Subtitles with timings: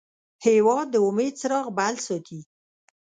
[0.45, 2.39] هېواد د امید څراغ بل ساتي.